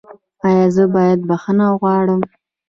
[0.47, 2.21] ایا زه باید بخښنه وغواړم؟